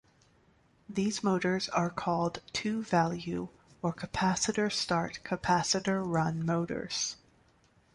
[0.89, 3.49] These motors are called two-value
[3.83, 7.17] or capacitor start capacitor run motors.